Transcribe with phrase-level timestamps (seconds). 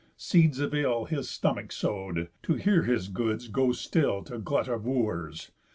[0.17, 4.83] Seeds of ill His stomach sow'd, to hear his goods go still To glut of
[4.83, 5.51] Wooers.